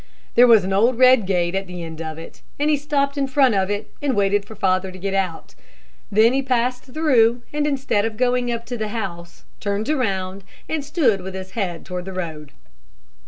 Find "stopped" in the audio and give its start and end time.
2.75-3.19